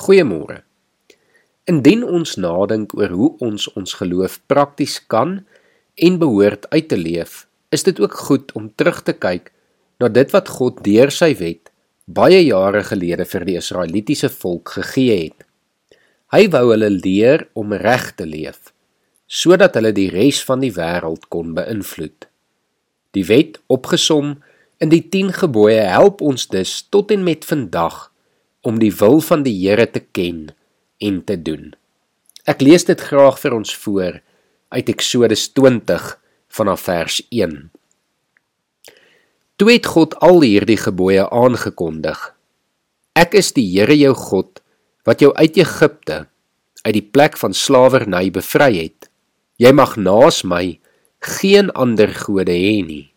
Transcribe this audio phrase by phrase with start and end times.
[0.00, 0.62] Goeiemôre.
[1.68, 5.42] Indien ons nadink oor hoe ons ons geloof prakties kan
[6.00, 9.50] en behoort uit te leef, is dit ook goed om terug te kyk
[10.00, 11.68] na dit wat God deur sy wet
[12.08, 15.44] baie jare gelede vir die Israelitiese volk gegee het.
[16.32, 18.72] Hy wou hulle leer om reg te leef
[19.30, 22.24] sodat hulle die res van die wêreld kon beïnvloed.
[23.14, 24.38] Die wet opgesom
[24.82, 28.09] in die 10 gebooie help ons dus tot en met vandag
[28.60, 30.50] om die wil van die Here te ken
[31.00, 31.72] en te doen.
[32.48, 34.20] Ek lees dit graag vir ons voor
[34.70, 36.10] uit Eksodus 20
[36.50, 37.70] vanaf vers 1.
[39.60, 42.18] Toe het God al hierdie gebooie aangekondig.
[43.16, 44.62] Ek is die Here jou God
[45.08, 46.26] wat jou uit Egipte
[46.84, 49.10] uit die plek van slawerny bevry het.
[49.60, 50.78] Jy mag naas my
[51.20, 53.12] geen ander gode hê nie.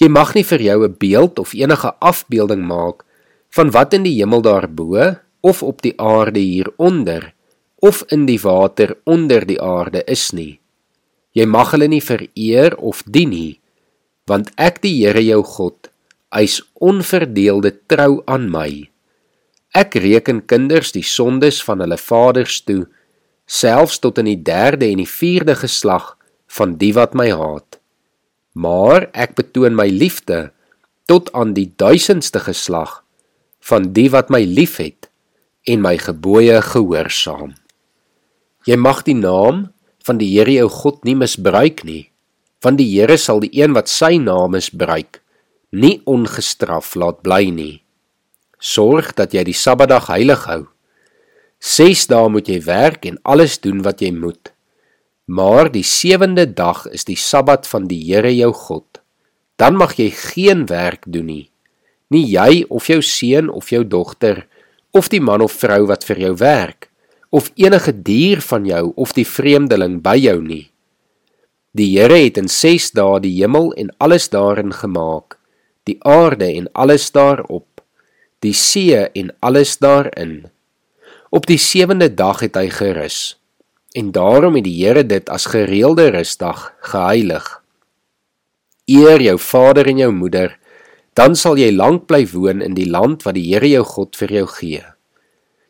[0.00, 3.04] Jy mag nie vir jou 'n beeld of enige afbeelding maak
[3.52, 5.12] van wat in die hemel daarbo
[5.44, 7.32] of op die aarde hieronder
[7.82, 10.60] of in die water onder die aarde is nie.
[11.32, 13.58] Jy mag hulle nie vereer of dien nie,
[14.28, 15.90] want ek die Here jou God,
[16.30, 18.86] eis onverdeelde trou aan my.
[19.74, 22.84] Ek reken kinders die sondes van hulle vaders toe,
[23.48, 26.12] selfs tot in die 3de en die 4de geslag
[26.52, 27.80] van die wat my haat.
[28.54, 30.52] Maar ek betoon my liefde
[31.08, 33.01] tot aan die 1000ste geslag
[33.62, 35.08] van die wat my liefhet
[35.70, 37.54] en my gebooie gehoorsaam.
[38.66, 39.68] Jy mag die naam
[40.02, 42.10] van die Here jou God nie misbruik nie,
[42.62, 45.20] want die Here sal die een wat sy naam misbruik,
[45.70, 47.76] nie ongestraf laat bly nie.
[48.58, 50.66] Sorg dat jy die Sabbatdag heilig hou.
[51.62, 54.50] 6 dae moet jy werk en alles doen wat jy moet.
[55.30, 58.98] Maar die 7de dag is die Sabbat van die Here jou God.
[59.56, 61.51] Dan mag jy geen werk doen nie
[62.12, 64.44] nie jy of jou seun of jou dogter
[64.92, 66.90] of die man of vrou wat vir jou werk
[67.32, 70.66] of enige dier van jou of die vreemdeling by jou nie.
[71.72, 75.38] Die Here het in 6 dae die hemel en alles daarin gemaak,
[75.88, 77.80] die aarde en alles daarop,
[78.44, 80.50] die see en alles daarin.
[81.32, 83.38] Op die 7de dag het hy gerus.
[83.96, 87.48] En daarom het die Here dit as gereelde rusdag geheilig.
[88.84, 90.58] Eer jou vader en jou moeder
[91.14, 94.32] dan sal jy lank bly woon in die land wat die Here jou God vir
[94.32, 94.84] jou gee.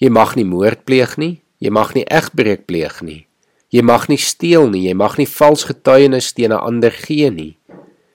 [0.00, 3.26] Jy mag nie moord pleeg nie, jy mag nie egbreek pleeg nie.
[3.72, 7.58] Jy mag nie steel nie, jy mag nie vals getuienis teen 'n ander gee nie.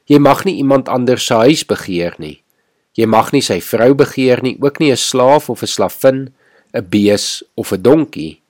[0.07, 2.41] Jy mag nie iemand anders se huis begeer nie.
[2.97, 6.33] Jy mag nie sy vrou begeer nie, ook nie 'n slaaf of 'n slavin,
[6.73, 8.41] 'n bees of 'n donkie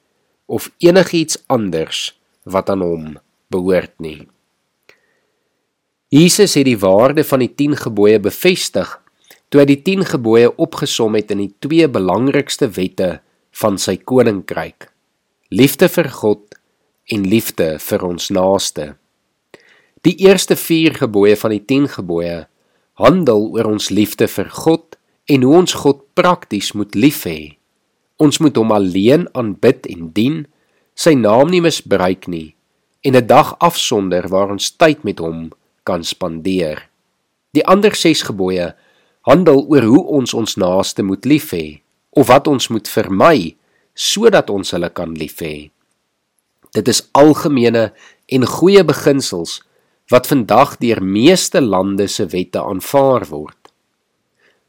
[0.47, 3.17] of enigiets anders wat aan hom
[3.49, 4.27] behoort nie.
[6.11, 8.89] Jesus het die waarde van die 10 gebooie bevestig
[9.47, 13.21] toe hy die 10 gebooie opgesom het in die twee belangrikste wette
[13.61, 14.89] van sy koninkryk:
[15.55, 16.57] liefde vir God
[17.15, 18.95] en liefde vir ons naaste.
[20.03, 22.35] Die eerste 4 gebooie van die 10 gebooie
[22.99, 24.99] handel oor ons liefde vir God
[25.31, 27.55] en hoe ons God prakties moet lief hê.
[28.19, 30.43] Ons moet hom alleen aanbid en dien,
[30.91, 32.51] sy naam nie misbruik nie
[33.01, 35.51] en 'n dag afsonder waar ons tyd met hom
[35.83, 36.87] kan spandeer.
[37.55, 38.71] Die ander 6 gebooie
[39.27, 41.81] handel oor hoe ons ons naaste moet lief hê
[42.17, 43.55] of wat ons moet vermy
[43.93, 45.69] sodat ons hulle kan lief hê.
[46.71, 47.91] Dit is algemene
[48.31, 49.59] en goeie beginsels
[50.11, 53.57] wat vandag deur meeste lande se wette aanvaar word.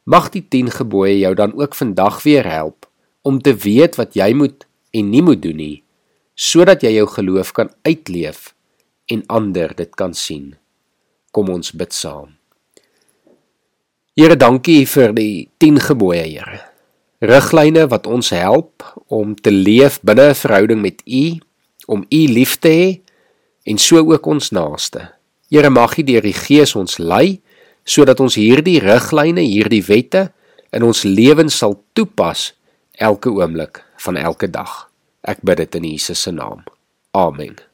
[0.04, 2.86] Mag die 10 gebooie jou dan ook vandag weer help
[3.22, 5.78] om te weet wat jy moet en nie moet doen nie
[6.42, 8.54] sodat jy jou geloof kan uitleef
[9.12, 10.54] en ander dit kan sien.
[11.32, 12.36] Kom ons bid saam.
[14.12, 16.60] Here, dankie vir die 10 gebooie, Here.
[17.24, 21.40] Riglyne wat ons help om te leef binne 'n verhouding met U,
[21.86, 23.00] om U lief te hê
[23.64, 25.08] en so ook ons naaste.
[25.48, 27.40] Here, mag U deur die Gees ons lei
[27.84, 30.32] sodat ons hierdie riglyne, hierdie wette
[30.72, 32.52] in ons lewens sal toepas
[32.98, 34.90] elke oomblik van elke dag.
[35.22, 36.64] Ek bid dit in Jesus se naam.
[37.12, 37.71] Amen.